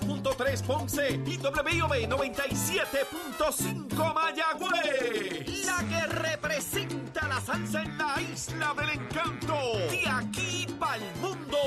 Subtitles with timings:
[0.00, 5.64] 93.3 Ponce y WIOB 97.5 Mayagüez.
[5.64, 9.54] La que representa la salsa en la isla del encanto.
[9.90, 11.58] De aquí para el mundo.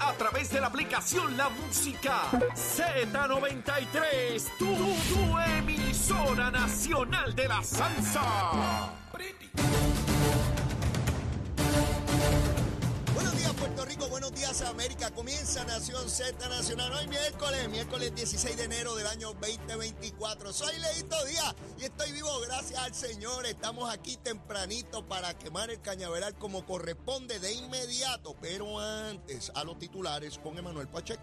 [0.00, 2.22] A través de la aplicación La Música
[2.54, 4.42] Z93.
[4.58, 8.90] Tu, tu emisora nacional de la salsa.
[13.60, 15.10] Puerto Rico, buenos días América.
[15.10, 20.50] Comienza Nación Z Nacional hoy miércoles, miércoles 16 de enero del año 2024.
[20.50, 23.44] Soy Leito Díaz y estoy vivo gracias al Señor.
[23.44, 28.34] Estamos aquí tempranito para quemar el cañaveral como corresponde de inmediato.
[28.40, 31.22] Pero antes, a los titulares con Emanuel Pacheco.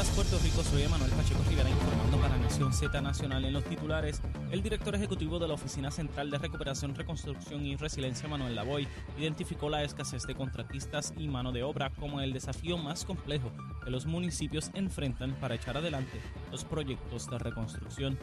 [0.00, 4.22] Días Puerto Rico, soy Emanuel Pacheco Rivera informando para Nación Z Nacional en los titulares.
[4.50, 9.68] El director ejecutivo de la Oficina Central de Recuperación, Reconstrucción y Resiliencia, Manuel Lavoy, identificó
[9.68, 13.52] la escasez de contratistas y mano de obra como el desafío más complejo
[13.84, 16.18] que los municipios enfrentan para echar adelante
[16.50, 18.18] los proyectos de reconstrucción.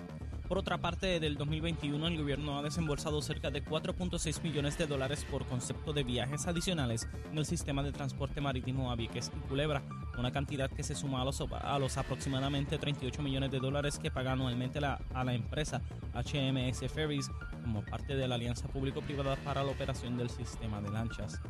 [0.48, 5.28] Por otra parte, del 2021 el gobierno ha desembolsado cerca de 4.6 millones de dólares
[5.30, 9.84] por concepto de viajes adicionales en el sistema de transporte marítimo a Vieques y Culebra,
[10.18, 14.12] una cantidad que se suma a los, a los aproximadamente 38 millones de dólares que
[14.12, 15.82] paga anualmente a la empresa
[16.14, 17.30] HMS Ferries
[17.62, 21.42] como parte de la alianza público-privada para la operación del sistema de lanchas.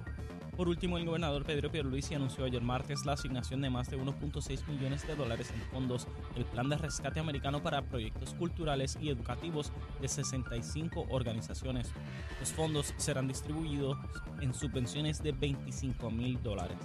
[0.57, 4.67] Por último, el gobernador Pedro Pierluisi anunció ayer martes la asignación de más de 1.6
[4.67, 9.71] millones de dólares en fondos del Plan de Rescate Americano para proyectos culturales y educativos
[10.01, 11.91] de 65 organizaciones.
[12.39, 13.99] Los fondos serán distribuidos
[14.41, 16.79] en subvenciones de 25 mil dólares.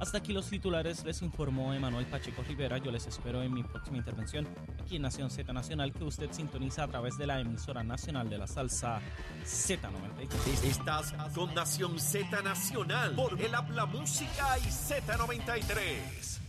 [0.00, 2.78] Hasta aquí los titulares, les informó Emanuel Pacheco Rivera.
[2.78, 4.48] Yo les espero en mi próxima intervención
[4.80, 8.38] aquí en Nación Z Nacional, que usted sintoniza a través de la emisora nacional de
[8.38, 9.02] la salsa
[9.44, 10.64] Z93.
[10.64, 16.39] Estás con Nación Z Nacional por el Habla Música y Z93.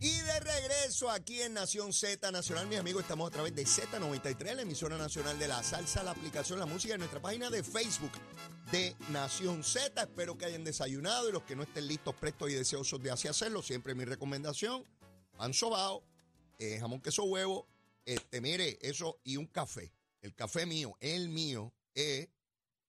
[0.00, 4.54] Y de regreso aquí en Nación Z Nacional, mis amigos, estamos a través de Z93,
[4.54, 8.12] la emisora nacional de la salsa, la aplicación La Música, en nuestra página de Facebook
[8.70, 10.00] de Nación Z.
[10.00, 13.26] Espero que hayan desayunado y los que no estén listos, prestos y deseosos de así
[13.26, 14.84] hacerlo, siempre mi recomendación,
[15.36, 16.04] pan sobao,
[16.60, 17.66] eh, jamón queso huevo,
[18.04, 19.92] este, mire, eso y un café.
[20.20, 22.28] El café mío, el mío, es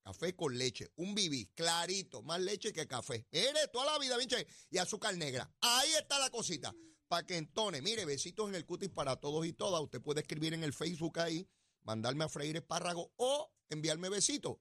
[0.04, 3.26] café con leche, un bibí, clarito, más leche que café.
[3.32, 5.52] Mire, toda la vida, pinche, y azúcar negra.
[5.62, 6.72] Ahí está la cosita
[7.10, 7.82] para que entone.
[7.82, 9.82] Mire, besitos en el cutis para todos y todas.
[9.82, 11.50] Usted puede escribir en el Facebook ahí,
[11.82, 14.58] mandarme a freír espárrago o enviarme besitos.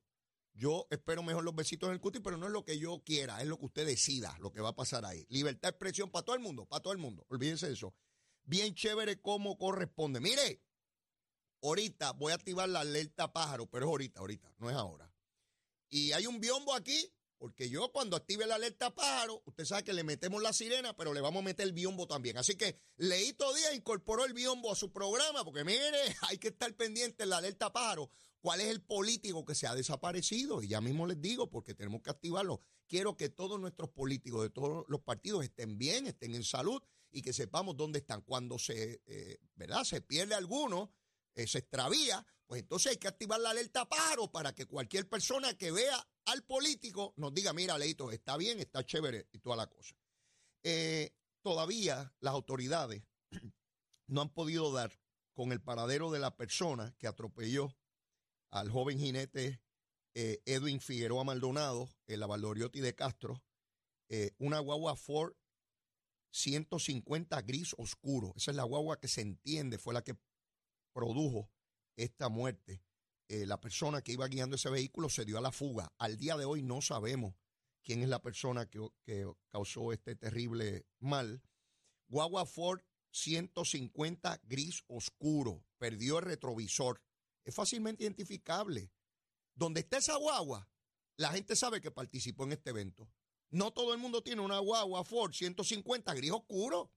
[0.54, 3.40] Yo espero mejor los besitos en el cutis, pero no es lo que yo quiera,
[3.42, 5.24] es lo que usted decida, lo que va a pasar ahí.
[5.28, 7.24] Libertad de expresión para todo el mundo, para todo el mundo.
[7.28, 7.94] Olvídense de eso.
[8.42, 10.18] Bien chévere como corresponde.
[10.18, 10.64] Mire,
[11.62, 15.12] ahorita voy a activar la alerta pájaro, pero es ahorita, ahorita, no es ahora.
[15.90, 19.92] Y hay un biombo aquí porque yo cuando active la alerta pájaro, usted sabe que
[19.92, 22.36] le metemos la sirena, pero le vamos a meter el biombo también.
[22.36, 25.80] Así que Leito Díaz incorporó el biombo a su programa, porque mire,
[26.28, 28.10] hay que estar pendiente en la alerta pájaro.
[28.40, 30.62] ¿Cuál es el político que se ha desaparecido?
[30.62, 32.60] Y ya mismo les digo, porque tenemos que activarlo.
[32.86, 37.22] Quiero que todos nuestros políticos de todos los partidos estén bien, estén en salud y
[37.22, 38.22] que sepamos dónde están.
[38.22, 39.84] Cuando se, eh, ¿verdad?
[39.84, 40.92] Se pierde alguno,
[41.34, 45.52] eh, se extravía, pues entonces hay que activar la alerta pájaro para que cualquier persona
[45.58, 49.66] que vea al político nos diga, mira, Leito, está bien, está chévere y toda la
[49.66, 49.94] cosa.
[50.62, 53.04] Eh, todavía las autoridades
[54.08, 54.98] no han podido dar
[55.34, 57.76] con el paradero de la persona que atropelló
[58.50, 59.60] al joven jinete
[60.14, 63.44] eh, Edwin Figueroa Maldonado en la Valdoriotti de Castro,
[64.08, 65.34] eh, una guagua Ford
[66.30, 68.32] 150 gris oscuro.
[68.36, 70.18] Esa es la guagua que se entiende, fue la que
[70.94, 71.50] produjo
[71.98, 72.82] esta muerte.
[73.28, 75.92] Eh, la persona que iba guiando ese vehículo se dio a la fuga.
[75.98, 77.34] Al día de hoy no sabemos
[77.82, 81.42] quién es la persona que, que causó este terrible mal.
[82.08, 87.02] Guagua Ford 150 gris oscuro, perdió el retrovisor.
[87.44, 88.90] Es fácilmente identificable.
[89.54, 90.68] Donde está esa guagua,
[91.16, 93.10] la gente sabe que participó en este evento.
[93.50, 96.92] No todo el mundo tiene una guagua Ford 150 gris oscuro.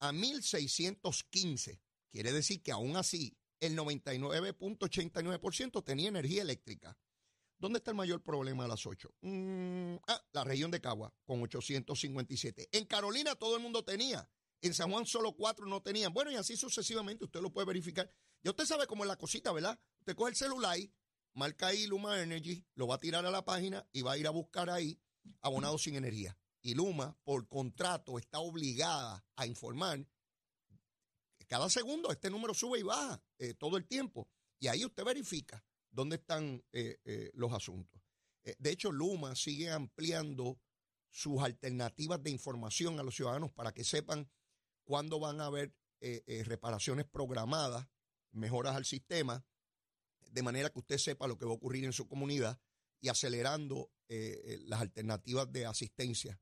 [0.01, 1.81] a 1.615.
[2.11, 6.99] Quiere decir que aún así, el 99.89% tenía energía eléctrica.
[7.63, 9.09] ¿Dónde está el mayor problema a las 8?
[9.21, 12.71] Mm, ah, la región de Cagua, con 857.
[12.73, 14.29] En Carolina todo el mundo tenía.
[14.61, 16.13] En San Juan solo cuatro no tenían.
[16.13, 18.11] Bueno, y así sucesivamente, usted lo puede verificar.
[18.43, 19.79] Ya usted sabe cómo es la cosita, ¿verdad?
[20.01, 20.77] Usted coge el celular,
[21.35, 24.27] marca ahí Luma Energy, lo va a tirar a la página y va a ir
[24.27, 25.01] a buscar ahí
[25.41, 26.37] abonados sin energía.
[26.63, 30.05] Y Luma, por contrato, está obligada a informar
[31.53, 34.27] cada segundo este número sube y baja eh, todo el tiempo.
[34.59, 35.63] Y ahí usted verifica
[35.93, 38.03] dónde están eh, eh, los asuntos.
[38.59, 40.59] de hecho, Luma sigue ampliando
[41.13, 44.29] sus alternativas de información a los ciudadanos para que sepan
[44.85, 47.87] cuándo van a haber eh, eh, reparaciones programadas,
[48.33, 49.45] mejoras al sistema,
[50.31, 52.59] de manera que usted sepa lo que va a ocurrir en su comunidad
[53.01, 56.41] y acelerando eh, las alternativas de asistencia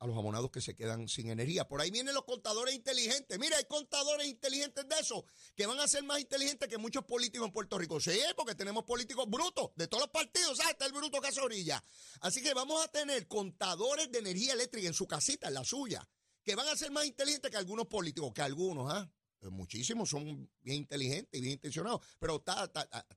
[0.00, 1.68] a los abonados que se quedan sin energía.
[1.68, 3.38] Por ahí vienen los contadores inteligentes.
[3.38, 7.46] Mira, hay contadores inteligentes de eso, que van a ser más inteligentes que muchos políticos
[7.46, 8.00] en Puerto Rico.
[8.00, 10.56] Sí, porque tenemos políticos brutos de todos los partidos.
[10.56, 10.72] ¿sabes?
[10.72, 11.84] Está el bruto que orilla.
[12.20, 16.08] Así que vamos a tener contadores de energía eléctrica en su casita, en la suya
[16.48, 19.06] que van a ser más inteligentes que algunos políticos, que algunos, ¿ah?
[19.42, 22.42] Eh, muchísimos son bien inteligentes y bien intencionados, pero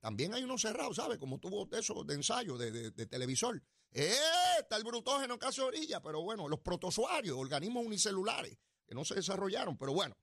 [0.02, 1.18] también hay unos cerrados, ¿sabes?
[1.18, 3.64] Como tuvo de eso, de ensayo, de, televisor.
[3.92, 4.16] ¡Eh!
[4.60, 9.78] Está el brutógeno caso orilla, pero bueno, los protozoarios, organismos unicelulares, que no se desarrollaron,
[9.78, 10.16] pero bueno,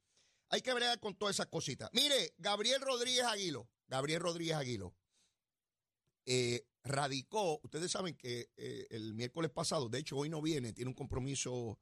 [0.48, 1.90] hay que ver con todas esas cositas.
[1.92, 4.94] Mire, Gabriel Rodríguez Aguilo, Gabriel Rodríguez Aguilo,
[6.24, 10.90] eh, radicó, ustedes saben que eh, el miércoles pasado, de hecho hoy no viene, tiene
[10.90, 11.78] un compromiso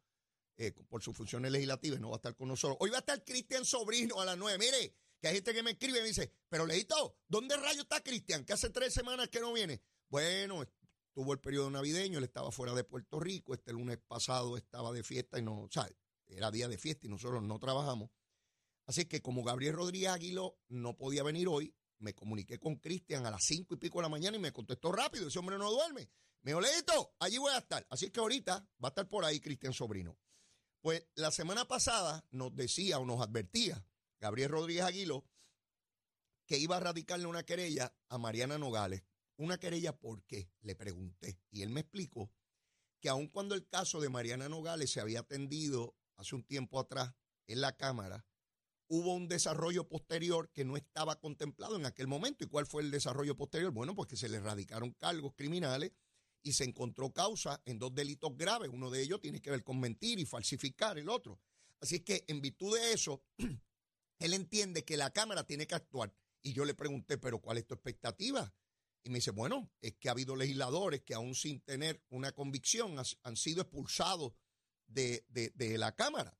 [0.56, 2.78] eh, por sus funciones legislativas, no va a estar con nosotros.
[2.80, 4.58] Hoy va a estar Cristian Sobrino a las nueve.
[4.58, 8.02] Mire, que hay gente que me escribe y me dice, pero Leito, ¿dónde rayo está
[8.02, 8.44] Cristian?
[8.44, 9.82] Que hace tres semanas que no viene.
[10.08, 10.64] Bueno,
[11.16, 15.02] tuvo el periodo navideño, él estaba fuera de Puerto Rico, este lunes pasado estaba de
[15.02, 15.88] fiesta y no, o sea,
[16.26, 18.10] era día de fiesta y nosotros no trabajamos.
[18.84, 23.30] Así que como Gabriel Rodríguez Aguilo no podía venir hoy, me comuniqué con Cristian a
[23.30, 26.10] las cinco y pico de la mañana y me contestó rápido, ese hombre no duerme.
[26.42, 27.86] Me dijo, allí voy a estar.
[27.88, 30.18] Así que ahorita va a estar por ahí Cristian Sobrino.
[30.82, 33.82] Pues la semana pasada nos decía o nos advertía
[34.20, 35.24] Gabriel Rodríguez Aguilo
[36.44, 39.02] que iba a radicarle una querella a Mariana Nogales.
[39.36, 40.50] ¿Una querella por qué?
[40.60, 41.38] Le pregunté.
[41.50, 42.32] Y él me explicó
[43.00, 47.14] que aun cuando el caso de Mariana Nogales se había atendido hace un tiempo atrás
[47.46, 48.26] en la Cámara,
[48.88, 52.44] hubo un desarrollo posterior que no estaba contemplado en aquel momento.
[52.44, 53.72] ¿Y cuál fue el desarrollo posterior?
[53.72, 55.92] Bueno, pues que se le radicaron cargos criminales
[56.42, 58.70] y se encontró causa en dos delitos graves.
[58.72, 61.40] Uno de ellos tiene que ver con mentir y falsificar el otro.
[61.80, 63.22] Así que en virtud de eso,
[64.18, 66.14] él entiende que la Cámara tiene que actuar.
[66.42, 68.54] Y yo le pregunté, pero ¿cuál es tu expectativa?
[69.06, 72.96] Y me dice, bueno, es que ha habido legisladores que aún sin tener una convicción
[73.22, 74.34] han sido expulsados
[74.86, 75.24] de,
[75.78, 76.36] la Cámara.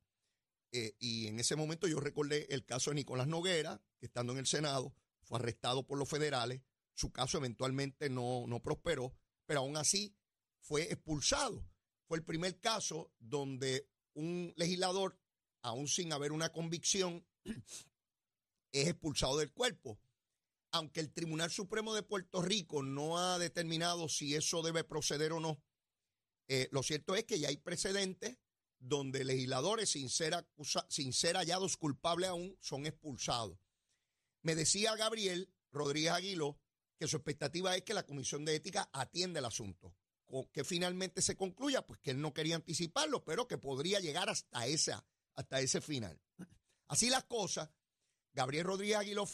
[0.73, 4.39] Eh, y en ese momento yo recordé el caso de Nicolás Noguera, que estando en
[4.39, 4.93] el Senado
[5.23, 6.61] fue arrestado por los federales.
[6.93, 9.15] Su caso eventualmente no, no prosperó
[9.47, 10.15] pero aún así
[10.59, 11.65] fue expulsado.
[12.05, 15.17] Fue el primer caso donde un legislador,
[15.61, 17.25] aún sin haber una convicción,
[18.71, 19.99] es expulsado del cuerpo.
[20.77, 25.39] Aunque el Tribunal Supremo de Puerto Rico no ha determinado si eso debe proceder o
[25.39, 25.59] no,
[26.47, 28.37] eh, lo cierto es que ya hay precedentes
[28.79, 30.47] donde legisladores sin ser,
[30.87, 33.57] sin ser hallados culpables aún son expulsados.
[34.43, 36.59] Me decía Gabriel Rodríguez Aguilo
[36.99, 39.95] que su expectativa es que la Comisión de Ética atienda el asunto.
[40.51, 44.67] Que finalmente se concluya, pues que él no quería anticiparlo, pero que podría llegar hasta,
[44.67, 46.21] esa, hasta ese final.
[46.87, 47.69] Así las cosas,
[48.33, 49.27] Gabriel Rodríguez Aguiló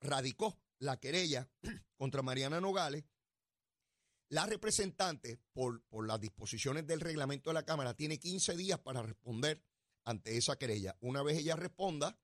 [0.00, 1.48] radicó la querella
[1.96, 3.04] contra Mariana Nogales.
[4.28, 9.02] La representante, por, por las disposiciones del reglamento de la Cámara, tiene 15 días para
[9.02, 9.62] responder
[10.04, 10.96] ante esa querella.
[11.00, 12.18] Una vez ella responda,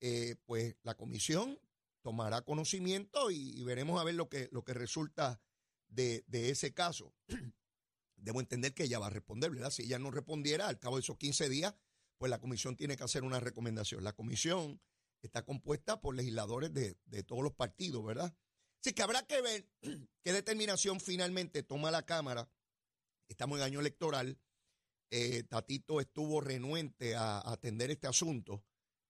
[0.00, 1.58] eh, pues la comisión
[2.02, 5.40] tomará conocimiento y, veremos a ver lo que, lo que resulta
[5.88, 7.14] de, de ese caso.
[8.16, 9.70] Debo entender que ella va a responder, ¿verdad?
[9.70, 11.74] Si ella no respondiera al cabo de esos 15 días,
[12.18, 14.04] pues la comisión tiene que hacer una recomendación.
[14.04, 14.80] La comisión
[15.22, 18.34] está compuesta por legisladores de, todos los partidos, ¿verdad?
[18.80, 19.68] Así que habrá que ver
[20.24, 22.50] qué determinación finalmente toma la Cámara.
[23.28, 24.38] Estamos en año electoral.
[25.10, 28.64] Eh, Tatito estuvo renuente a, atender este asunto.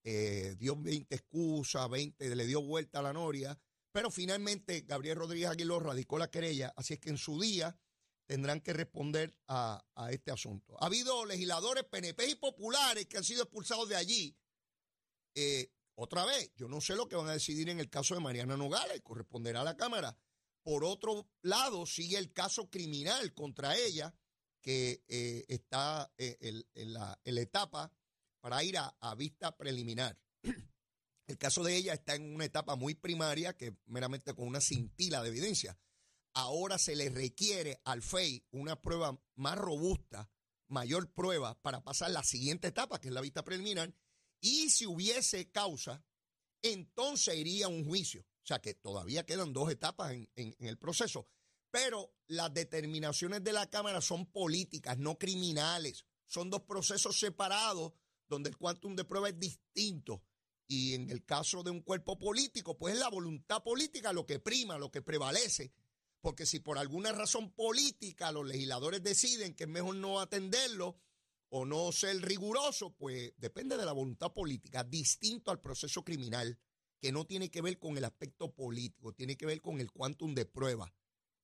[0.04, 3.58] Eh, dio 20 excusas, 20, le dio vuelta a la noria.
[3.92, 6.72] Pero finalmente Gabriel Rodríguez Aguiló radicó la querella.
[6.76, 7.78] Así es que en su día
[8.26, 10.76] tendrán que responder a, este asunto.
[10.80, 14.36] Ha habido legisladores PNP y populares que han sido expulsados de allí.
[15.34, 15.70] Eh,
[16.02, 18.56] otra vez, yo no sé lo que van a decidir en el caso de Mariana
[18.56, 20.16] Nogales, corresponderá a la Cámara.
[20.62, 24.14] Por otro lado, sigue el caso criminal contra ella,
[24.60, 26.38] que eh, está eh,
[26.74, 27.92] en, la, etapa
[28.40, 30.18] para ir a, a vista preliminar.
[31.28, 35.22] El caso de ella está en una etapa muy primaria, que meramente con una cintila
[35.22, 35.78] de evidencia
[36.34, 40.30] ahora se le requiere al FEI una prueba más robusta,
[40.68, 43.94] mayor prueba para pasar la siguiente etapa, que es la vista preliminar,
[44.42, 46.04] y si hubiese causa,
[46.60, 48.20] entonces iría a un juicio.
[48.20, 51.28] O sea que todavía quedan dos etapas en, el proceso.
[51.70, 56.04] Pero las determinaciones de la Cámara son políticas, no criminales.
[56.26, 57.92] Son dos procesos separados
[58.28, 60.22] donde el quantum de prueba es distinto.
[60.66, 64.40] Y en el caso de un cuerpo político, pues es la voluntad política lo que
[64.40, 65.72] prima, lo que prevalece
[66.22, 70.96] porque si por alguna razón política los legisladores deciden que es mejor no atenderlo
[71.54, 76.58] o no ser riguroso, pues depende de la voluntad política, distinto al proceso criminal,
[76.98, 80.34] que no tiene que ver con el aspecto político, tiene que ver con el quantum
[80.34, 80.94] de prueba.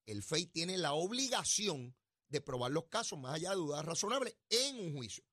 [0.07, 1.95] El FEI tiene la obligación
[2.29, 5.25] de probar los casos más allá de dudas razonables en un juicio.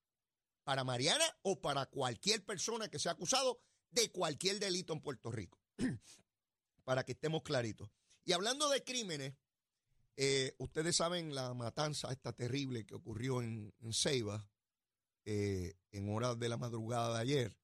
[0.66, 5.58] Para Mariana o para cualquier persona que sea acusado de cualquier delito en Puerto Rico.
[6.84, 7.90] para que estemos claritos.
[8.26, 9.36] Y hablando de crímenes,
[10.18, 14.50] eh, ustedes saben la matanza esta terrible que ocurrió en, Ceiba
[15.26, 17.58] eh, en horas de la madrugada de ayer.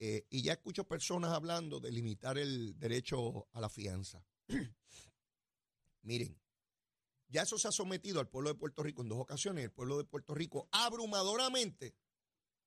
[0.00, 4.24] Eh, y ya escucho personas hablando de limitar el derecho a la fianza.
[6.02, 6.40] Miren,
[7.28, 9.64] ya eso se ha sometido al pueblo de Puerto Rico en dos ocasiones.
[9.64, 11.94] El pueblo de Puerto Rico abrumadoramente,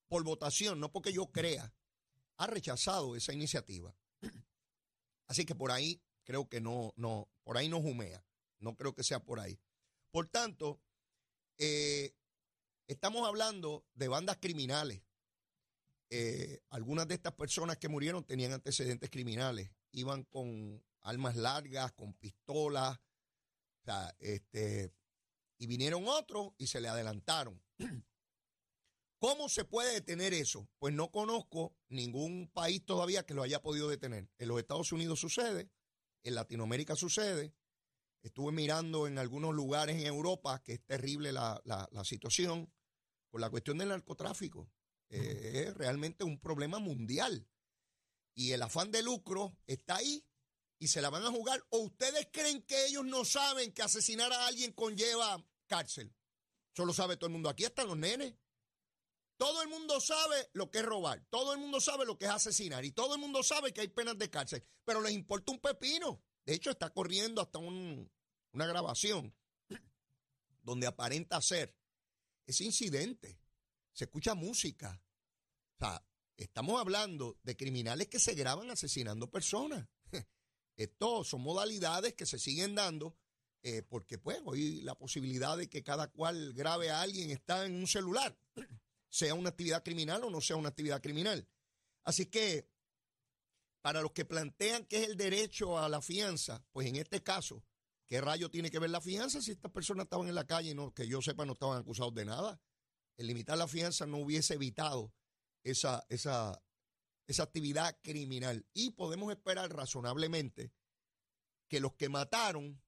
[0.08, 1.74] por votación, no porque yo crea,
[2.38, 3.96] ha rechazado esa iniciativa.
[5.28, 8.26] Así que por ahí creo que no, no, por ahí no jumea.
[8.60, 9.60] No creo que sea por ahí.
[10.10, 10.82] Por tanto,
[11.58, 12.16] eh,
[12.88, 15.02] estamos hablando de bandas criminales.
[16.10, 19.72] Eh, algunas de estas personas que murieron tenían antecedentes criminales.
[19.92, 23.00] Iban con armas largas, con pistolas.
[24.20, 24.92] este,
[25.58, 27.62] y vinieron otros y se le adelantaron.
[29.20, 30.68] ¿Cómo se puede detener eso?
[30.78, 34.30] Pues no conozco ningún país todavía que lo haya podido detener.
[34.38, 35.70] En los Estados Unidos sucede,
[36.24, 37.54] en Latinoamérica sucede.
[38.26, 41.62] Estuve mirando en algunos lugares en Europa que es terrible la,
[42.04, 42.74] situación
[43.30, 44.68] con la cuestión del narcotráfico.
[45.10, 47.48] Eh, es realmente un problema mundial.
[48.34, 50.26] Y el afán de lucro está ahí
[50.80, 51.64] y se la van a jugar.
[51.70, 56.12] ¿O ustedes creen que ellos no saben que asesinar a alguien conlleva cárcel?
[56.74, 57.50] Eso lo sabe todo el mundo.
[57.50, 58.34] Aquí están los nenes.
[59.38, 62.32] Todo el mundo sabe lo que es robar, todo el mundo sabe lo que es
[62.32, 65.60] asesinar y todo el mundo sabe que hay penas de cárcel, pero les importa un
[65.60, 66.24] pepino.
[66.46, 67.58] De hecho, está corriendo hasta
[68.56, 69.36] una grabación
[70.64, 71.76] donde aparenta ser
[72.46, 73.38] ese incidente.
[73.92, 75.02] Se escucha música.
[75.76, 76.06] O sea,
[76.38, 79.88] estamos hablando de criminales que se graban asesinando personas.
[80.78, 83.18] Esto son modalidades que se siguen dando
[83.62, 87.76] eh, porque, pues, hoy la posibilidad de que cada cual grabe a alguien está en
[87.76, 88.38] un celular
[89.10, 91.48] sea una actividad criminal o no sea una actividad criminal.
[92.04, 92.70] Así que,
[93.82, 97.64] para los que plantean que es el derecho a la fianza, pues en este caso,
[98.08, 100.76] ¿qué rayo tiene que ver la fianza si estas personas estaban en la calle y
[100.76, 102.62] no, que yo sepa no estaban acusados de nada?
[103.18, 105.14] El limitar la fianza no hubiese evitado
[105.64, 106.62] esa, esa,
[107.28, 108.66] esa actividad criminal.
[108.74, 110.74] Y podemos esperar razonablemente
[111.68, 112.82] que los que mataron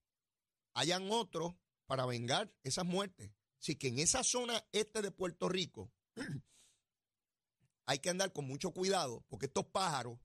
[0.73, 1.55] hayan otros
[1.85, 3.31] para vengar esas muertes.
[3.59, 5.91] Así que en esa zona este de Puerto Rico,
[7.85, 10.19] hay que andar con mucho cuidado porque estos pájaros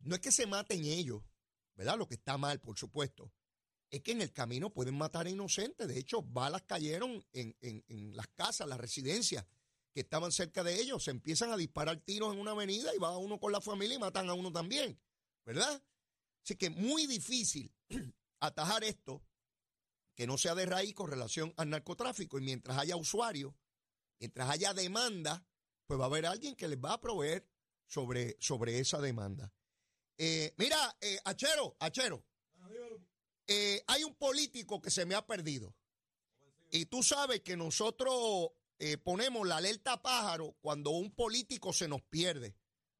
[0.00, 1.22] no es que se maten ellos,
[1.74, 1.98] ¿verdad?
[1.98, 3.32] Lo que está mal, por supuesto.
[3.90, 5.88] Es que en el camino pueden matar a inocentes.
[5.88, 9.46] De hecho, balas cayeron en, en las casas, las residencias
[9.92, 11.04] que estaban cerca de ellos.
[11.04, 14.00] Se empiezan a disparar tiros en una avenida y va uno con la familia y
[14.00, 15.00] matan a uno también,
[15.46, 15.82] ¿verdad?
[16.44, 17.72] Así que muy difícil
[18.40, 19.22] atajar esto
[20.14, 22.38] que no sea de raíz con relación al narcotráfico.
[22.38, 23.54] Y mientras haya usuarios
[24.20, 25.44] Mientras haya demanda,
[25.86, 27.46] pues va a haber alguien que les va a proveer
[27.86, 29.52] sobre, sobre esa demanda.
[30.16, 32.24] Eh, mira, eh, Achero, Achero,
[33.48, 35.74] eh, hay un político que se me ha perdido.
[36.70, 38.50] Y tú sabes que nosotros
[39.02, 42.54] ponemos la alerta pájaro cuando un político se nos pierde.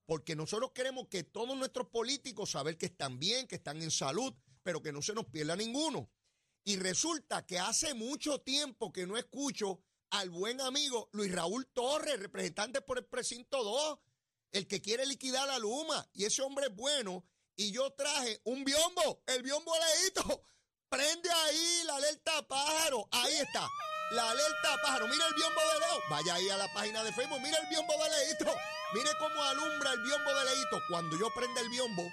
[0.06, 4.34] Porque nosotros queremos que todos nuestros políticos saber que están bien, que están en salud,
[4.62, 6.10] pero que no se nos pierda ninguno.
[6.64, 12.18] Y resulta que hace mucho tiempo que no escucho al buen amigo Luis Raúl Torres,
[12.20, 13.98] representante por el precinto 2,
[14.52, 16.08] el que quiere liquidar la Luma.
[16.14, 17.24] Y ese hombre es bueno.
[17.60, 20.44] Y yo traje un biombo, el biombo leíto.
[20.88, 23.08] Prende ahí la alerta pájaro.
[23.10, 23.66] Ahí está.
[24.12, 25.08] La alerta pájaro.
[25.08, 26.02] Mira el biombo de Leo.
[26.08, 27.40] Vaya ahí a la página de Facebook.
[27.40, 28.56] Mira el biombo de leíto.
[28.94, 30.80] Mire cómo alumbra el biombo de leíto.
[30.88, 32.08] Cuando yo prende el biombo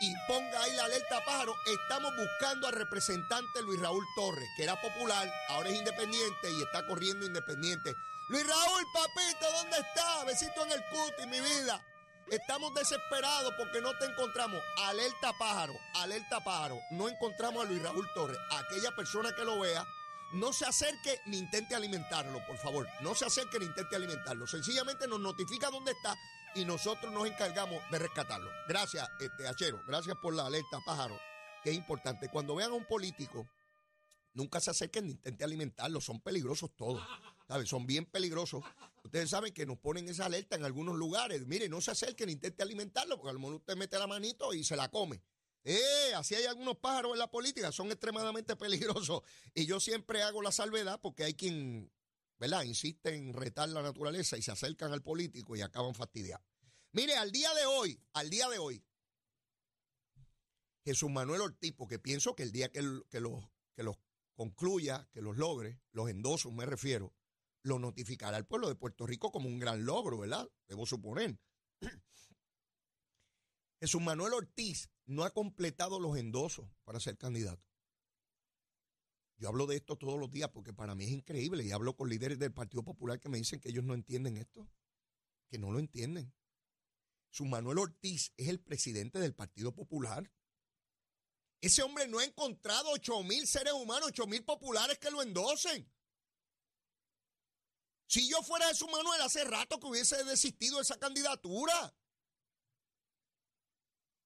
[0.00, 4.80] y ponga ahí la alerta pájaro, estamos buscando al representante Luis Raúl Torres, que era
[4.82, 7.94] popular, ahora es independiente y está corriendo independiente.
[8.30, 10.24] Luis Raúl, papito, ¿dónde está?
[10.24, 11.80] Besito en el cuti, mi vida.
[12.30, 14.60] Estamos desesperados porque no te encontramos.
[14.78, 16.80] Alerta pájaro, alerta pájaro.
[16.90, 18.38] No encontramos a Luis Raúl Torres.
[18.50, 19.86] Aquella persona que lo vea,
[20.32, 22.88] no se acerque ni intente alimentarlo, por favor.
[23.00, 24.46] No se acerque ni intente alimentarlo.
[24.46, 26.16] Sencillamente nos notifica dónde está
[26.54, 28.50] y nosotros nos encargamos de rescatarlo.
[28.66, 29.82] Gracias, este Achero.
[29.86, 31.18] Gracias por la alerta, pájaro,
[31.62, 32.28] que es importante.
[32.28, 33.46] Cuando vean a un político,
[34.32, 36.00] nunca se acerquen ni intente alimentarlo.
[36.00, 37.06] Son peligrosos todos.
[37.66, 38.64] Son bien peligrosos.
[39.04, 41.46] Ustedes saben que nos ponen esa alerta en algunos lugares.
[41.46, 44.64] Mire, no se acerquen, intente alimentarlo, porque a lo mejor usted mete la manito y
[44.64, 45.22] se la come.
[45.64, 49.22] Eh, así hay algunos pájaros en la política, son extremadamente peligrosos.
[49.54, 51.92] Y yo siempre hago la salvedad porque hay quien,
[52.38, 56.46] ¿verdad?, insiste en retar la naturaleza y se acercan al político y acaban fastidiados.
[56.92, 58.84] Mire, al día de hoy, al día de hoy,
[60.84, 63.96] Jesús Manuel Ortiz, porque pienso que el día que, los, que los
[64.34, 67.14] concluya, que los logre, los endosos me refiero,
[67.62, 70.48] lo notificará al pueblo de Puerto Rico como un gran logro, ¿verdad?
[70.68, 71.38] Debo suponer.
[73.80, 77.62] Jesús Manuel Ortiz no ha completado los endosos para ser candidato.
[79.36, 82.08] Yo hablo de esto todos los días porque para mí es increíble y hablo con
[82.08, 84.68] líderes del Partido Popular que me dicen que ellos no entienden esto,
[85.48, 86.32] que no lo entienden.
[87.30, 90.30] Jesús Manuel Ortiz es el presidente del Partido Popular.
[91.60, 95.90] Ese hombre no ha encontrado ocho mil seres humanos, ocho mil populares que lo endosen.
[98.06, 101.94] Si yo fuera Jesús Manuel, hace rato que hubiese desistido de esa candidatura.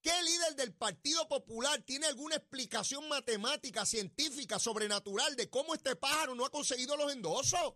[0.01, 6.35] ¿Qué líder del Partido Popular tiene alguna explicación matemática, científica, sobrenatural de cómo este pájaro
[6.35, 7.75] no ha conseguido los endosos?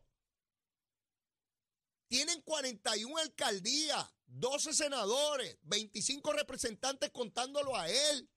[2.07, 8.29] Tienen 41 alcaldías, 12 senadores, 25 representantes contándolo a él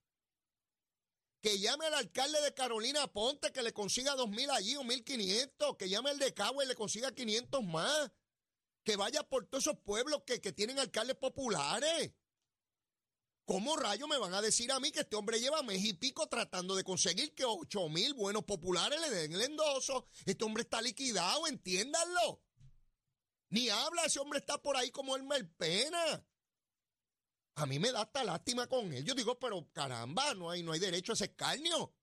[1.45, 5.05] que llame al alcalde de Carolina Ponte que le consiga dos mil allí o mil
[5.05, 8.11] quinientos, que llame al de Cabo y le consiga 500 más,
[8.83, 12.13] que vaya por todos esos pueblos que, tienen alcaldes populares.
[13.45, 16.27] ¿Cómo rayos me van a decir a mí que este hombre lleva mes y pico
[16.29, 20.07] tratando de conseguir que ocho mil buenos populares le den el endoso?
[20.25, 22.41] Este hombre está liquidado, entiéndanlo.
[23.51, 26.25] Ni habla, ese hombre está por ahí como el Melpena.
[27.57, 29.05] A mí me da hasta lástima con él.
[29.05, 31.95] Yo digo, pero caramba, no hay, no hay derecho a ese escarnio.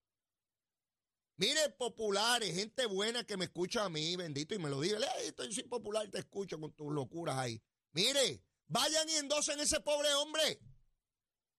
[1.35, 5.51] Mire, populares, gente buena que me escucha a mí, bendito, y me lo diga, estoy
[5.51, 7.61] sin popular, te escucho con tus locuras ahí.
[7.93, 10.61] Mire, vayan y endosen ese pobre hombre.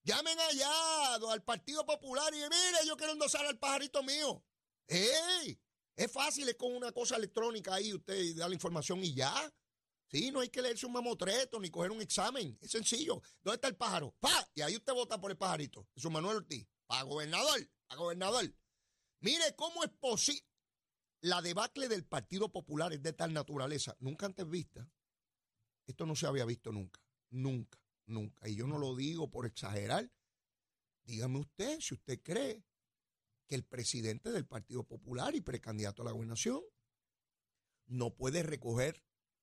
[0.05, 4.44] Llamen allá al Partido Popular y mire, yo quiero endosar al pajarito mío.
[4.87, 5.61] ¡Ey!
[5.94, 9.33] Es fácil, es con una cosa electrónica ahí, usted da la información y ya.
[10.12, 12.59] Sí, no hay que leerse un mamotreto ni coger un examen.
[12.61, 13.22] Es sencillo.
[13.42, 14.14] ¿Dónde está el pájaro?
[14.20, 14.46] ¡Pa!
[14.55, 15.88] Y ahí usted vota por el pajarito.
[15.94, 16.68] Jesús Manuel Ortiz.
[16.87, 17.70] Para gobernador.
[17.87, 18.55] Para gobernador.
[19.20, 20.46] Mire cómo es posible.
[21.22, 23.96] La debacle del Partido Popular es de tal naturaleza.
[24.01, 24.87] Nunca antes vista.
[25.87, 27.01] Esto no se había visto nunca.
[27.31, 27.81] Nunca.
[28.05, 28.46] Nunca.
[28.46, 30.12] Y yo no lo digo por exagerar.
[31.05, 32.62] Dígame usted si usted cree
[33.46, 36.61] que el presidente del Partido Popular y precandidato a la gobernación
[37.87, 39.03] no puede recoger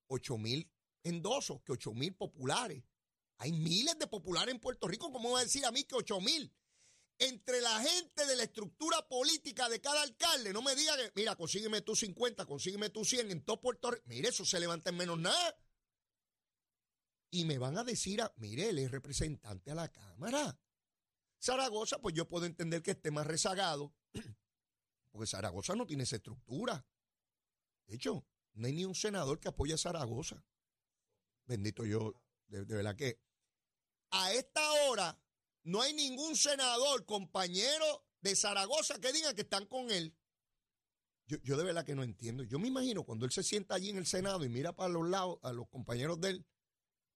[0.10, 0.70] 8 mil
[1.04, 2.84] endosos, que 8 mil populares.
[3.38, 6.20] Hay miles de populares en Puerto Rico, ¿cómo va a decir a mí que 8
[6.20, 6.54] mil?
[7.18, 11.36] Entre la gente de la estructura política de cada alcalde, no me diga que, mira,
[11.36, 14.04] consígueme tú 50, consígueme tú 100 en todo Puerto Rico.
[14.08, 15.58] Mire, eso se levanta en menos nada.
[17.32, 20.60] Y me van a decir, a, mire, él es representante a la Cámara.
[21.42, 23.94] Zaragoza, pues yo puedo entender que esté más rezagado,
[25.12, 26.86] porque Zaragoza no tiene esa estructura.
[27.88, 28.26] De hecho,
[28.60, 30.44] no hay ni un senador que apoye a Zaragoza.
[31.46, 32.14] Bendito yo,
[32.48, 33.22] de, verdad que.
[34.12, 35.18] A esta hora
[35.64, 40.14] no hay ningún senador, compañero de Zaragoza que diga que están con él.
[41.26, 42.44] Yo, de verdad que no entiendo.
[42.44, 45.08] Yo me imagino cuando él se sienta allí en el Senado y mira para los
[45.08, 46.48] lados a los compañeros de él,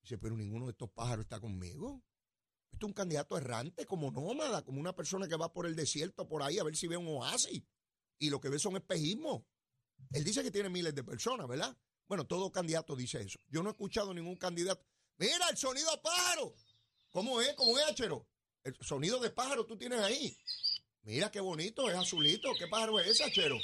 [0.02, 2.04] Dice, pero ninguno de estos pájaros está conmigo.
[2.72, 6.28] Esto es un candidato errante, como nómada, como una persona que va por el desierto
[6.28, 7.64] por ahí a ver si ve un oasis.
[8.20, 9.44] Y lo que ve son espejismos.
[10.12, 11.76] Él dice que tiene miles de personas, ¿verdad?
[12.08, 13.40] Bueno, todo candidato dice eso.
[13.48, 14.86] Yo no he escuchado ningún candidato.
[15.18, 16.54] Mira el sonido pájaro.
[17.12, 17.54] ¿Cómo es?
[17.54, 18.28] ¿Cómo es, Achero?
[18.64, 20.38] El sonido de pájaro tú tienes ahí.
[21.04, 22.54] Mira qué bonito, es azulito.
[22.58, 23.58] ¿Qué pájaro es ese, Achero?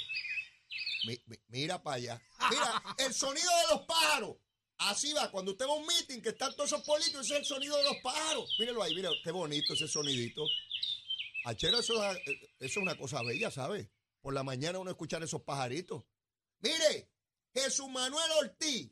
[1.48, 2.22] mira para allá.
[2.50, 4.36] Mira, el sonido de los pájaros.
[4.78, 7.40] Así va, cuando usted va a un meeting que están todos esos políticos, ese es
[7.40, 8.54] el sonido de los pájaros.
[8.58, 10.46] Míralo ahí, mira, qué bonito ese sonidito.
[11.44, 12.22] Achero, eso, eso
[12.58, 13.88] es una cosa bella, ¿sabes?
[14.22, 16.04] Por la mañana uno escuchar esos pajaritos.
[16.60, 17.10] Mire,
[17.54, 18.90] Jesús Manuel Ortiz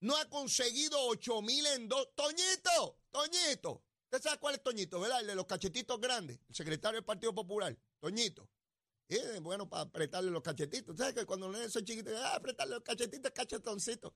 [0.00, 2.08] no ha conseguido 8 mil en dos.
[2.14, 3.82] Toñito, Toñito.
[4.04, 5.20] ¿Usted sabe cuál es Toñito, verdad?
[5.20, 7.76] El de los cachetitos grandes, el secretario del Partido Popular.
[8.00, 8.48] Toñito.
[9.08, 10.96] Eh, bueno, para apretarle los cachetitos.
[10.96, 14.14] ¿Sabes que cuando los son chiquitos, ah, apretarle los cachetitos, cachetoncito?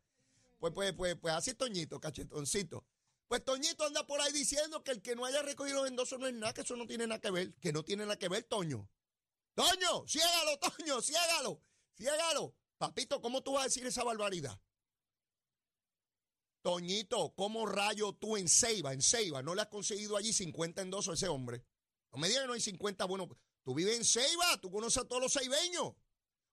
[0.59, 2.85] Pues, pues, pues, pues así Toñito, cachetoncito.
[3.29, 6.27] Pues Toñito anda por ahí diciendo que el que no haya recogido los endosos no
[6.27, 8.45] es nada, que eso no tiene nada que ver, que no tiene nada que ver,
[8.45, 8.89] Toño.
[9.55, 11.63] Toño, ciégalo, Toño, ciégalo,
[11.99, 12.55] ciégalo.
[12.79, 14.59] Papito, ¿cómo tú vas a decir esa barbaridad?
[16.63, 21.11] Toñito, ¿cómo rayo tú en Ceiba, en Ceiba, no le has conseguido allí 50 endosos
[21.11, 21.65] a ese hombre?
[22.13, 23.29] No me digas que no hay 50 bueno,
[23.69, 25.93] Tú vives en Ceiba, tú conoces a todos los ceibeños.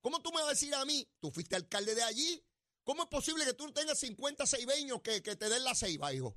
[0.01, 1.07] ¿Cómo tú me vas a decir a mí?
[1.21, 2.43] Tú fuiste alcalde de allí.
[2.83, 6.13] ¿Cómo es posible que tú no tengas 50 ceibeños que, que te den la Ceiba,
[6.13, 6.35] hijo?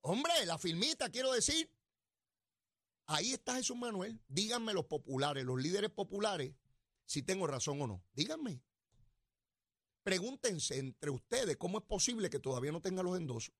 [0.00, 1.72] Hombre, la filmita, quiero decir.
[3.06, 4.20] Ahí está Jesús Manuel.
[4.26, 6.56] Díganme los populares, los líderes populares,
[7.06, 8.04] si tengo razón o no.
[8.12, 8.62] Díganme.
[10.02, 13.54] Pregúntense entre ustedes cómo es posible que todavía no tenga los endosos.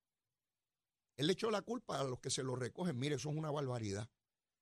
[1.17, 2.97] Él le echó la culpa a los que se lo recogen.
[2.97, 4.09] Mire, eso es una barbaridad.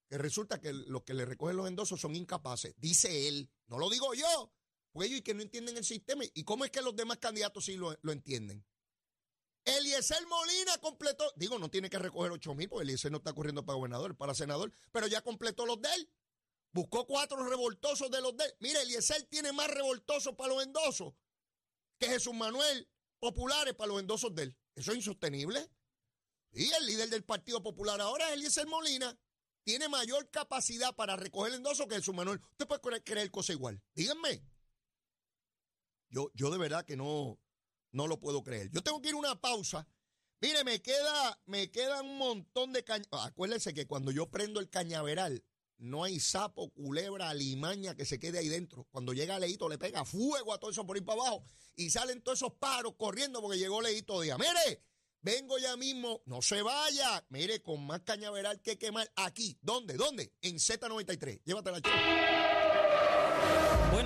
[0.08, 2.74] Que resulta que los que le recogen los endosos son incapaces.
[2.78, 3.50] Dice él.
[3.68, 4.52] No lo digo yo.
[4.92, 6.24] Pues ellos y que no entienden el sistema.
[6.34, 8.66] ¿Y cómo es que los demás candidatos sí lo, lo entienden?
[9.66, 11.32] Eliezer Molina completó.
[11.36, 14.34] Digo, no tiene que recoger 8 mil, porque Eliezer no está corriendo para gobernador, para
[14.34, 14.72] senador.
[14.92, 16.10] Pero ya completó los de él.
[16.76, 18.44] Buscó cuatro revoltosos de los de.
[18.60, 21.14] Mire, Eliezer tiene más revoltosos para los endosos
[21.98, 24.58] que Jesús Manuel populares para los endosos de él.
[24.76, 25.72] Eso es insostenible.
[26.52, 29.18] Y el líder del Partido Popular ahora es Eliezer Molina.
[29.64, 32.42] Tiene mayor capacidad para recoger el que Jesús Manuel.
[32.52, 33.82] Usted puede creer cosa igual.
[33.94, 34.44] Díganme.
[36.10, 37.40] Yo, yo de verdad que no,
[37.94, 38.70] no lo puedo creer.
[38.72, 39.88] Yo tengo que ir a una pausa.
[40.42, 43.06] Mire, me queda, me queda un montón de caña.
[43.12, 45.42] Acuérdense que cuando yo prendo el cañaveral,
[45.78, 48.88] no hay sapo, culebra, limaña que se quede ahí dentro.
[48.92, 51.44] Cuando llega Leito le pega fuego a todo eso por ir para abajo
[51.76, 54.38] y salen todos esos paros corriendo porque llegó Leito día.
[54.38, 54.84] Mire,
[55.22, 57.26] vengo ya mismo, no se vaya.
[57.30, 59.58] Mire, con más cañaveral que quemar aquí.
[59.62, 59.96] ¿Dónde?
[59.96, 60.34] ¿Dónde?
[60.42, 61.42] En Z93.
[61.44, 61.82] Llévatela,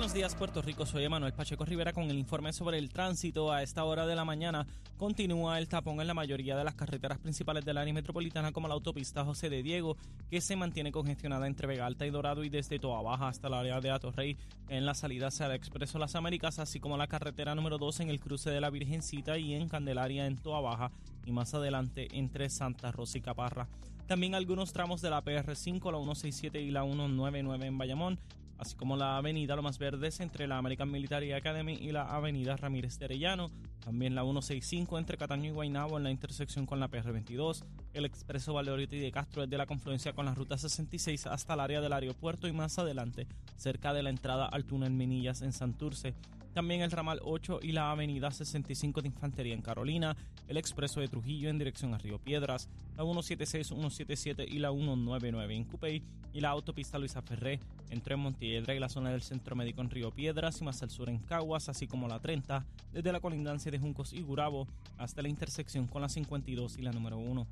[0.00, 3.52] Buenos días Puerto Rico, soy Emanuel Pacheco Rivera con el informe sobre el tránsito.
[3.52, 7.18] A esta hora de la mañana continúa el tapón en la mayoría de las carreteras
[7.18, 9.98] principales del área metropolitana como la autopista José de Diego,
[10.30, 13.52] que se mantiene congestionada entre Vega Alta y Dorado y desde Toa Baja hasta el
[13.52, 14.38] área de Atorrey
[14.70, 18.08] en la salida hacia el Expreso Las Américas, así como la carretera número 2 en
[18.08, 20.92] el cruce de la Virgencita y en Candelaria en Toa Baja
[21.26, 23.68] y más adelante entre Santa Rosa y Caparra.
[24.06, 28.18] También algunos tramos de la PR5, la 167 y la 199 en Bayamón
[28.60, 32.98] así como la avenida Lomas Verdes entre la American Military Academy y la avenida Ramírez
[32.98, 33.50] de Arellano,
[33.82, 38.52] también la 165 entre Cataño y Guaynabo en la intersección con la PR22, el expreso
[38.52, 41.94] Valdeorito y de Castro desde la confluencia con la ruta 66 hasta el área del
[41.94, 46.14] aeropuerto y más adelante, cerca de la entrada al túnel Minillas en Santurce,
[46.52, 50.16] también el ramal 8 y la avenida 65 de Infantería en Carolina,
[50.50, 55.54] el expreso de Trujillo en dirección a Río Piedras, la 176, 177 y la 199
[55.54, 59.80] en Cupey y la autopista Luisa Ferré entre Montiedra y la zona del Centro Médico
[59.80, 63.20] en Río Piedras y más al sur en Caguas, así como la 30 desde la
[63.20, 64.66] colindancia de Juncos y Gurabo
[64.98, 67.46] hasta la intersección con la 52 y la número 1.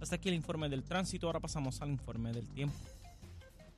[0.00, 2.76] Hasta aquí el informe del tránsito, ahora pasamos al informe del tiempo.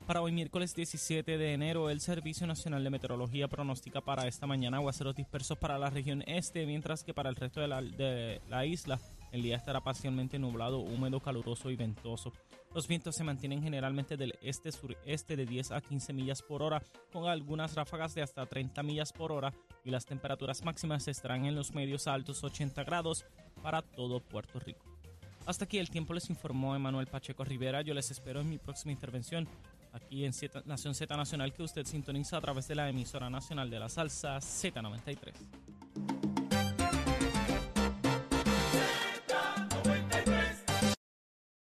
[0.09, 4.77] Para hoy miércoles 17 de enero, el Servicio Nacional de Meteorología pronostica para esta mañana
[4.77, 8.65] aguaceros dispersos para la región este, mientras que para el resto de la, de la
[8.65, 8.99] isla
[9.31, 12.33] el día estará parcialmente nublado, húmedo, caluroso y ventoso.
[12.73, 16.81] Los vientos se mantienen generalmente del este-sureste de 10 a 15 millas por hora,
[17.13, 19.53] con algunas ráfagas de hasta 30 millas por hora,
[19.85, 23.27] y las temperaturas máximas estarán en los medios altos 80 grados
[23.61, 24.89] para todo Puerto Rico.
[25.49, 27.81] Hasta aquí el tiempo les informó Emanuel Pacheco Rivera.
[27.81, 29.47] Yo les espero en mi próxima intervención
[29.93, 30.33] aquí en
[30.65, 34.37] Nación Z Nacional que usted sintoniza a través de la emisora nacional de la salsa
[34.37, 35.68] Z93.